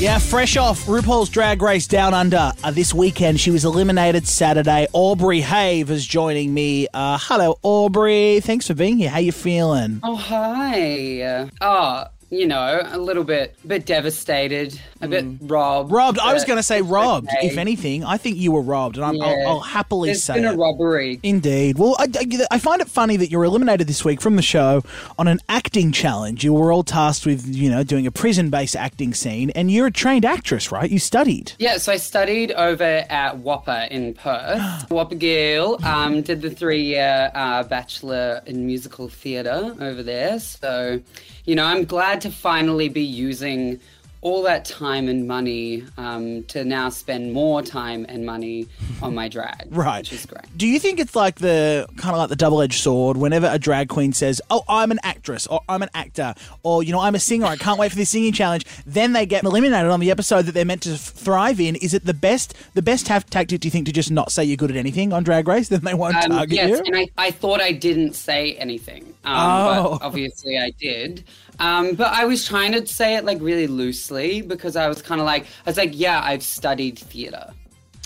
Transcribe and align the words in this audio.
Yeah, 0.00 0.18
fresh 0.18 0.56
off 0.56 0.86
RuPaul's 0.86 1.28
Drag 1.28 1.60
Race 1.60 1.86
Down 1.86 2.14
Under 2.14 2.52
uh, 2.64 2.70
this 2.70 2.94
weekend. 2.94 3.38
She 3.38 3.50
was 3.50 3.66
eliminated 3.66 4.26
Saturday. 4.26 4.86
Aubrey 4.94 5.42
Haive 5.42 5.90
is 5.90 6.06
joining 6.06 6.54
me. 6.54 6.88
Uh, 6.94 7.18
hello, 7.20 7.58
Aubrey. 7.62 8.40
Thanks 8.40 8.66
for 8.66 8.72
being 8.72 8.96
here. 8.96 9.10
How 9.10 9.18
you 9.18 9.30
feeling? 9.30 10.00
Oh 10.02 10.16
hi. 10.16 11.50
Oh, 11.60 12.04
you 12.30 12.46
know, 12.46 12.80
a 12.84 12.98
little 12.98 13.24
bit, 13.24 13.56
a 13.64 13.66
bit 13.66 13.86
devastated, 13.86 14.80
a 15.00 15.08
bit 15.08 15.24
robbed. 15.42 15.90
Robbed. 15.92 16.18
I 16.18 16.32
was 16.32 16.44
going 16.44 16.56
to 16.58 16.62
say 16.62 16.80
robbed. 16.82 17.28
okay. 17.28 17.48
If 17.48 17.56
anything, 17.58 18.04
I 18.04 18.16
think 18.18 18.36
you 18.36 18.52
were 18.52 18.62
robbed, 18.62 18.96
and 18.96 19.04
I'm, 19.04 19.14
Yeah. 19.16 19.24
I'll, 19.24 19.48
I'll 19.48 19.60
happily 19.60 20.08
There's 20.10 20.22
say 20.22 20.34
been 20.34 20.44
a 20.46 20.52
it. 20.52 20.56
robbery. 20.56 21.18
Indeed. 21.22 21.78
Well, 21.78 21.96
I, 21.98 22.04
I- 22.14 22.46
I 22.52 22.58
find 22.58 22.80
it 22.80 22.88
funny 22.88 23.16
that 23.16 23.30
you're 23.30 23.44
eliminated 23.44 23.86
this 23.86 24.04
week 24.04 24.20
from 24.20 24.36
the 24.36 24.42
show 24.42 24.82
on 25.18 25.28
an 25.28 25.40
acting 25.48 25.92
challenge. 25.92 26.42
You 26.44 26.52
were 26.54 26.72
all 26.72 26.82
tasked 26.84 27.26
with, 27.26 27.46
you 27.46 27.70
know, 27.70 27.82
doing 27.82 28.06
a 28.06 28.10
prison-based 28.10 28.76
acting 28.76 29.12
scene, 29.14 29.50
and 29.50 29.70
you're 29.70 29.86
a 29.88 29.90
trained 29.90 30.24
actress, 30.24 30.70
right? 30.72 30.90
You 30.90 30.98
studied. 30.98 31.52
Yeah, 31.58 31.76
so 31.78 31.92
I 31.92 31.96
studied 31.96 32.52
over 32.52 33.04
at 33.08 33.36
WAAPA 33.38 33.88
in 33.90 34.14
Perth. 34.14 34.60
WAAPA 34.88 35.18
Gill 35.18 35.84
um, 35.84 36.22
did 36.22 36.42
the 36.42 36.50
three-year 36.50 37.30
uh, 37.34 37.62
bachelor 37.64 38.42
in 38.46 38.66
musical 38.66 39.08
theatre 39.08 39.74
over 39.80 40.02
there. 40.02 40.38
So, 40.40 41.00
you 41.50 41.56
know, 41.56 41.64
I'm 41.64 41.84
glad 41.84 42.20
to 42.20 42.30
finally 42.30 42.88
be 42.88 43.02
using 43.02 43.80
all 44.22 44.42
that 44.42 44.64
time 44.66 45.08
and 45.08 45.26
money 45.26 45.82
um, 45.96 46.42
to 46.44 46.62
now 46.62 46.90
spend 46.90 47.32
more 47.32 47.62
time 47.62 48.04
and 48.08 48.26
money 48.26 48.66
on 49.00 49.14
my 49.14 49.28
drag, 49.28 49.66
Right. 49.70 50.00
Which 50.00 50.12
is 50.12 50.26
great. 50.26 50.44
Do 50.58 50.66
you 50.66 50.78
think 50.78 51.00
it's 51.00 51.16
like 51.16 51.36
the 51.36 51.86
kind 51.96 52.14
of 52.14 52.18
like 52.18 52.28
the 52.28 52.36
double 52.36 52.60
edged 52.60 52.80
sword 52.82 53.16
whenever 53.16 53.48
a 53.50 53.58
drag 53.58 53.88
queen 53.88 54.12
says, 54.12 54.42
Oh, 54.50 54.62
I'm 54.68 54.90
an 54.90 54.98
actress, 55.02 55.46
or 55.46 55.62
I'm 55.70 55.82
an 55.82 55.88
actor, 55.94 56.34
or, 56.62 56.82
you 56.82 56.92
know, 56.92 57.00
I'm 57.00 57.14
a 57.14 57.18
singer, 57.18 57.46
I 57.46 57.56
can't 57.56 57.78
wait 57.78 57.90
for 57.92 57.96
this 57.96 58.10
singing 58.10 58.32
challenge, 58.34 58.66
then 58.84 59.14
they 59.14 59.24
get 59.24 59.44
eliminated 59.44 59.90
on 59.90 60.00
the 60.00 60.10
episode 60.10 60.42
that 60.42 60.52
they're 60.52 60.66
meant 60.66 60.82
to 60.82 60.98
thrive 60.98 61.58
in? 61.58 61.76
Is 61.76 61.94
it 61.94 62.04
the 62.04 62.12
best 62.14 62.54
the 62.74 62.82
best 62.82 63.06
ta- 63.06 63.20
tactic, 63.30 63.60
do 63.60 63.66
you 63.68 63.72
think, 63.72 63.86
to 63.86 63.92
just 63.92 64.10
not 64.10 64.30
say 64.32 64.44
you're 64.44 64.56
good 64.58 64.70
at 64.70 64.76
anything 64.76 65.12
on 65.14 65.22
Drag 65.24 65.48
Race? 65.48 65.68
Then 65.70 65.80
they 65.80 65.94
won't 65.94 66.16
Um, 66.16 66.30
target 66.32 66.56
yes, 66.56 66.68
you? 66.68 66.82
and 66.84 66.96
I, 66.96 67.06
I 67.16 67.30
thought 67.30 67.60
I 67.60 67.72
didn't 67.72 68.14
say 68.14 68.52
anything, 68.56 69.04
um, 69.24 69.34
Oh. 69.34 69.98
but 69.98 70.06
obviously 70.06 70.58
I 70.58 70.72
did. 70.78 71.24
Um, 71.58 71.94
but 71.94 72.06
I 72.08 72.24
was 72.24 72.46
trying 72.48 72.72
to 72.72 72.86
say 72.86 73.16
it 73.16 73.24
like 73.24 73.38
really 73.40 73.66
loosely 73.66 74.09
because 74.10 74.76
I 74.76 74.88
was 74.88 75.02
kind 75.02 75.20
of 75.20 75.26
like, 75.26 75.44
I 75.44 75.70
was 75.70 75.76
like, 75.76 75.90
yeah, 75.92 76.20
I've 76.22 76.42
studied 76.42 76.98
theatre. 76.98 77.52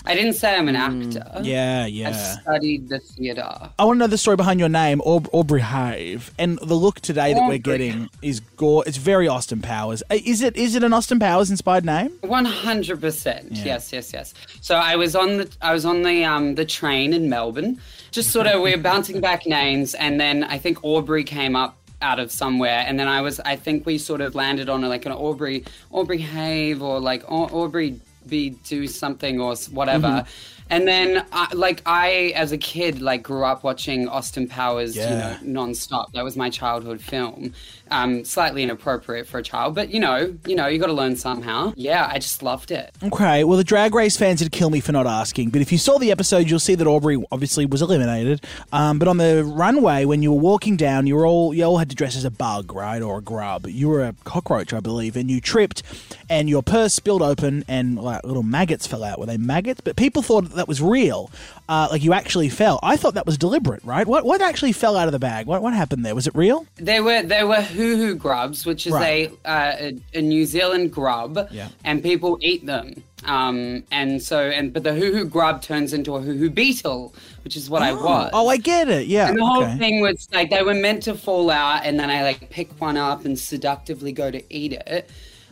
I 0.07 0.13
didn't 0.13 0.33
say 0.33 0.55
I'm 0.55 0.67
an 0.67 0.75
actor. 0.75 1.25
Mm, 1.35 1.45
yeah, 1.45 1.83
I've 1.85 1.91
yeah. 1.91 2.39
studied 2.39 2.89
the 2.89 2.99
theatre. 2.99 3.71
I 3.79 3.85
want 3.85 3.97
to 3.97 3.99
know 4.01 4.07
the 4.07 4.19
story 4.19 4.37
behind 4.37 4.59
your 4.59 4.69
name, 4.69 5.01
Aub- 5.01 5.27
Aubrey 5.33 5.61
Haive, 5.61 6.31
and 6.37 6.59
the 6.59 6.75
look 6.75 6.99
today 6.99 7.33
that 7.33 7.47
we're 7.47 7.57
getting 7.57 8.09
is 8.21 8.39
gore. 8.39 8.83
It's 8.85 8.97
very 8.97 9.27
Austin 9.27 9.63
Powers. 9.63 10.03
Uh, 10.11 10.19
Is 10.23 10.43
it? 10.43 10.55
Is 10.55 10.75
it 10.75 10.83
an 10.83 10.93
Austin 10.93 11.17
Powers 11.17 11.49
inspired 11.49 11.85
name? 11.85 12.11
One 12.21 12.45
hundred 12.45 13.01
percent. 13.01 13.53
Yes, 13.53 13.91
yes, 13.91 14.13
yes. 14.13 14.35
So 14.61 14.75
I 14.75 14.95
was 14.95 15.15
on 15.15 15.37
the 15.37 15.57
I 15.63 15.73
was 15.73 15.85
on 15.85 16.03
the 16.03 16.23
um 16.23 16.53
the 16.53 16.65
train 16.65 17.11
in 17.11 17.27
Melbourne. 17.27 17.81
Just 18.11 18.29
sort 18.29 18.45
of 18.45 18.61
we 18.61 18.75
were 18.75 18.81
bouncing 18.81 19.19
back 19.21 19.47
names, 19.47 19.95
and 19.95 20.21
then 20.21 20.43
I 20.43 20.59
think 20.59 20.83
Aubrey 20.83 21.23
came 21.23 21.55
up 21.55 21.75
out 22.05 22.19
of 22.19 22.31
somewhere, 22.31 22.83
and 22.87 22.99
then 22.99 23.07
I 23.07 23.21
was 23.21 23.39
I 23.53 23.55
think 23.55 23.85
we 23.85 23.97
sort 23.97 24.21
of 24.21 24.35
landed 24.35 24.69
on 24.69 24.81
like 24.81 25.05
an 25.05 25.11
Aubrey 25.11 25.65
Aubrey 25.91 26.21
Haive 26.33 26.81
or 26.81 26.99
like 26.99 27.23
Au- 27.29 27.49
Aubrey 27.61 27.99
B 28.27 28.51
do 28.67 28.87
something 28.87 29.39
or 29.39 29.55
whatever. 29.71 30.25
And 30.67 30.87
then, 30.87 31.23
I, 31.31 31.53
like 31.53 31.83
I, 31.85 32.33
as 32.35 32.51
a 32.51 32.57
kid, 32.57 32.99
like 32.99 33.21
grew 33.21 33.43
up 33.45 33.63
watching 33.63 34.07
Austin 34.07 34.47
Powers, 34.47 34.95
Yeah. 34.95 35.39
you 35.39 35.47
know, 35.51 35.61
nonstop. 35.61 36.11
That 36.13 36.23
was 36.23 36.35
my 36.35 36.49
childhood 36.49 37.01
film. 37.01 37.53
Um, 37.91 38.25
slightly 38.25 38.63
inappropriate 38.63 39.27
for 39.27 39.37
a 39.37 39.43
child, 39.43 39.75
but 39.75 39.89
you 39.91 39.99
know, 39.99 40.35
you 40.47 40.55
know, 40.55 40.65
you 40.65 40.79
got 40.79 40.87
to 40.87 40.93
learn 40.93 41.15
somehow. 41.17 41.71
Yeah, 41.75 42.09
I 42.11 42.17
just 42.17 42.41
loved 42.41 42.71
it. 42.71 42.89
Okay, 43.03 43.43
well, 43.43 43.59
the 43.59 43.63
Drag 43.63 43.93
Race 43.93 44.17
fans 44.17 44.41
would 44.41 44.51
kill 44.51 44.71
me 44.71 44.79
for 44.79 44.91
not 44.91 45.05
asking, 45.05 45.49
but 45.51 45.61
if 45.61 45.71
you 45.71 45.77
saw 45.77 45.99
the 45.99 46.11
episode, 46.11 46.49
you'll 46.49 46.57
see 46.57 46.73
that 46.73 46.87
Aubrey 46.87 47.23
obviously 47.31 47.67
was 47.67 47.83
eliminated. 47.83 48.43
Um, 48.73 48.97
but 48.97 49.07
on 49.07 49.17
the 49.17 49.43
runway, 49.45 50.05
when 50.05 50.23
you 50.23 50.33
were 50.33 50.39
walking 50.41 50.77
down, 50.77 51.05
you 51.05 51.15
were 51.15 51.27
all 51.27 51.53
you 51.53 51.63
all 51.63 51.77
had 51.77 51.91
to 51.91 51.95
dress 51.95 52.15
as 52.15 52.25
a 52.25 52.31
bug, 52.31 52.73
right, 52.73 53.03
or 53.03 53.19
a 53.19 53.21
grub. 53.21 53.67
You 53.67 53.87
were 53.89 54.03
a 54.03 54.15
cockroach, 54.23 54.73
I 54.73 54.79
believe, 54.79 55.15
and 55.15 55.29
you 55.29 55.39
tripped, 55.39 55.83
and 56.27 56.49
your 56.49 56.63
purse 56.63 56.95
spilled 56.95 57.21
open, 57.21 57.63
and 57.67 57.99
like 58.01 58.14
little 58.23 58.43
maggots 58.43 58.87
fell 58.87 59.03
out. 59.03 59.19
Were 59.19 59.25
they 59.25 59.37
maggots? 59.37 59.81
But 59.81 59.95
people 59.95 60.21
thought 60.21 60.45
that, 60.45 60.55
that 60.55 60.67
was 60.67 60.81
real, 60.81 61.29
uh, 61.67 61.87
like 61.91 62.03
you 62.03 62.13
actually 62.13 62.49
fell. 62.49 62.79
I 62.83 62.95
thought 62.97 63.15
that 63.15 63.25
was 63.25 63.37
deliberate, 63.37 63.83
right? 63.83 64.07
What 64.07 64.25
what 64.25 64.41
actually 64.41 64.71
fell 64.71 64.95
out 64.97 65.07
of 65.07 65.11
the 65.11 65.19
bag? 65.19 65.47
What 65.47 65.61
what 65.61 65.73
happened 65.73 66.05
there? 66.05 66.15
Was 66.15 66.27
it 66.27 66.35
real? 66.35 66.65
They 66.75 67.01
were 67.01 67.23
they 67.23 67.43
were 67.43 67.55
huhu 67.57 68.17
grubs, 68.17 68.65
which 68.65 68.87
is 68.87 68.93
Right. 68.93 69.31
a, 69.45 69.49
uh, 69.49 69.75
a 70.13 70.19
a 70.19 70.21
New 70.21 70.45
Zealand 70.45 70.91
grub, 70.93 71.47
Yeah. 71.51 71.69
and 71.83 72.01
people 72.03 72.37
eat 72.41 72.65
them. 72.65 73.03
Um, 73.25 73.83
and 73.91 74.21
so 74.21 74.39
and 74.49 74.71
but 74.71 74.83
the 74.83 74.91
huhu 74.91 75.29
grub 75.29 75.61
turns 75.61 75.93
into 75.93 76.15
a 76.15 76.21
huhu 76.21 76.53
beetle, 76.53 77.13
which 77.43 77.55
is 77.55 77.69
what 77.69 77.81
I 77.81 77.91
was. 77.93 78.29
Oh, 78.33 78.47
I 78.47 78.57
get 78.57 78.87
it. 78.87 79.07
Yeah. 79.07 79.29
And 79.29 79.39
the 79.39 79.45
whole 79.45 79.63
okay. 79.63 79.77
thing 79.77 80.01
was 80.01 80.27
like 80.31 80.49
they 80.51 80.61
were 80.61 80.75
meant 80.75 81.03
to 81.03 81.15
fall 81.15 81.49
out, 81.49 81.85
and 81.85 81.99
then 81.99 82.09
I 82.11 82.21
like 82.23 82.49
pick 82.51 82.69
one 82.79 82.97
up 82.97 83.25
and 83.25 83.37
seductively 83.39 84.11
go 84.11 84.29
to 84.29 84.41
eat 84.53 84.73
it. 84.73 85.09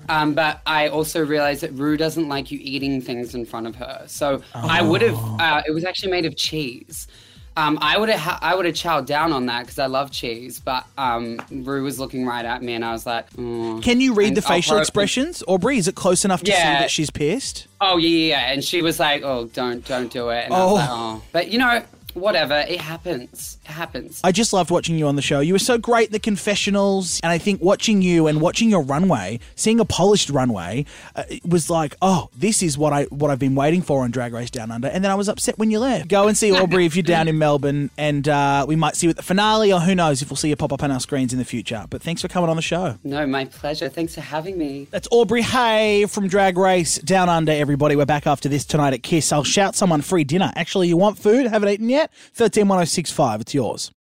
Um, 0.09 0.33
but 0.33 0.61
I 0.65 0.87
also 0.89 1.23
realized 1.25 1.61
that 1.61 1.71
Ru 1.73 1.97
doesn't 1.97 2.27
like 2.27 2.51
you 2.51 2.59
eating 2.61 3.01
things 3.01 3.35
in 3.35 3.45
front 3.45 3.67
of 3.67 3.75
her. 3.75 4.03
So 4.07 4.41
I 4.53 4.81
would 4.81 5.01
have. 5.01 5.15
Oh. 5.15 5.37
Uh, 5.39 5.61
it 5.67 5.71
was 5.71 5.85
actually 5.85 6.11
made 6.11 6.25
of 6.25 6.35
cheese. 6.35 7.07
Um, 7.55 7.77
I 7.81 7.99
would 7.99 8.09
have. 8.09 8.19
Ha- 8.19 8.39
I 8.41 8.55
would 8.55 8.65
have 8.65 8.73
chowed 8.73 9.05
down 9.05 9.31
on 9.31 9.45
that 9.45 9.61
because 9.61 9.77
I 9.77 9.85
love 9.85 10.09
cheese. 10.11 10.59
But 10.59 10.85
um, 10.97 11.39
Ru 11.51 11.83
was 11.83 11.99
looking 11.99 12.25
right 12.25 12.45
at 12.45 12.63
me, 12.63 12.73
and 12.73 12.83
I 12.83 12.91
was 12.91 13.05
like, 13.05 13.29
mm. 13.33 13.81
Can 13.83 14.01
you 14.01 14.13
read 14.15 14.29
And 14.29 14.37
the 14.37 14.41
facial 14.41 14.77
expressions, 14.77 15.41
expressions, 15.41 15.43
Aubrey? 15.47 15.77
Is 15.77 15.87
it 15.87 15.93
close 15.95 16.25
enough 16.25 16.41
to 16.43 16.51
see 16.51 16.57
that 16.57 16.89
she's 16.89 17.11
pissed? 17.11 17.67
"Oh 17.79 17.97
yeah, 17.97 18.09
yeah," 18.09 18.27
yeah," 18.47 18.51
and 18.53 18.63
she 18.63 18.81
was 18.81 18.99
like, 18.99 19.21
"Oh, 19.23 19.45
don't, 19.53 19.85
don't 19.87 20.11
do 20.11 20.29
it." 20.29 20.45
And 20.45 20.53
I 20.53 20.57
Oh. 20.57 20.73
was 20.73 20.79
like, 20.79 20.89
"Oh," 20.91 21.21
but 21.31 21.51
you 21.51 21.59
know, 21.59 21.83
whatever. 22.15 22.63
It 22.67 22.79
happens. 22.81 23.57
It 23.65 23.71
happens. 23.71 24.21
I 24.23 24.31
just 24.31 24.53
loved 24.53 24.71
watching 24.71 24.97
you 24.97 25.07
on 25.07 25.15
the 25.15 25.21
show. 25.21 25.39
You 25.39 25.53
were 25.53 25.59
so 25.59 25.77
great 25.77 26.07
in 26.07 26.13
the 26.13 26.19
confessionals, 26.19 27.19
and 27.23 27.31
I 27.31 27.37
think 27.37 27.61
watching 27.61 28.01
you 28.01 28.27
and 28.27 28.41
watching 28.41 28.69
your 28.69 28.83
runway, 28.83 29.39
seeing 29.55 29.79
a 29.79 29.85
polished 29.85 30.29
runway, 30.29 30.85
uh, 31.15 31.23
was 31.45 31.69
like, 31.69 31.95
oh, 32.01 32.29
this 32.37 32.61
is 32.63 32.77
what 32.77 32.93
I 32.93 33.03
what 33.05 33.31
I've 33.31 33.39
been 33.39 33.55
waiting 33.55 33.81
for 33.81 34.03
on 34.03 34.11
Drag 34.11 34.33
Race 34.33 34.49
Down 34.49 34.71
Under. 34.71 34.87
And 34.87 35.03
then 35.03 35.11
I 35.11 35.15
was 35.15 35.29
upset 35.29 35.57
when 35.57 35.71
you 35.71 35.79
left. 35.79 36.07
Go 36.07 36.27
and 36.27 36.37
see 36.37 36.51
Aubrey 36.51 36.85
if 36.85 36.95
you're 36.95 37.03
down 37.03 37.27
in 37.27 37.37
Melbourne, 37.37 37.89
and 37.97 38.27
uh, 38.27 38.65
we 38.67 38.75
might 38.75 38.95
see 38.95 39.07
you 39.07 39.11
at 39.11 39.15
the 39.15 39.23
finale, 39.23 39.71
or 39.73 39.79
who 39.79 39.95
knows 39.95 40.21
if 40.21 40.29
we'll 40.29 40.37
see 40.37 40.49
you 40.49 40.55
pop 40.55 40.73
up 40.73 40.83
on 40.83 40.91
our 40.91 40.99
screens 40.99 41.33
in 41.33 41.39
the 41.39 41.45
future. 41.45 41.85
But 41.89 42.01
thanks 42.01 42.21
for 42.21 42.27
coming 42.27 42.49
on 42.49 42.55
the 42.55 42.61
show. 42.61 42.97
No, 43.03 43.25
my 43.25 43.45
pleasure. 43.45 43.89
Thanks 43.89 44.15
for 44.15 44.21
having 44.21 44.57
me. 44.57 44.87
That's 44.91 45.07
Aubrey 45.11 45.41
Hay 45.41 46.05
from 46.05 46.27
Drag 46.27 46.57
Race 46.57 46.97
Down 46.99 47.29
Under, 47.29 47.51
everybody. 47.51 47.95
We're 47.95 48.05
back 48.05 48.27
after 48.27 48.49
this 48.49 48.65
tonight 48.65 48.93
at 48.93 49.01
KIIS. 49.01 49.31
I'll 49.31 49.43
shout 49.43 49.75
someone 49.75 50.01
free 50.01 50.23
dinner. 50.23 50.51
Actually, 50.55 50.87
you 50.87 50.97
want 50.97 51.17
food? 51.17 51.47
Haven't 51.47 51.69
eaten 51.69 51.89
yet? 51.89 52.02
131065. 52.35 53.41
It's 53.41 53.53
yours. 53.53 53.91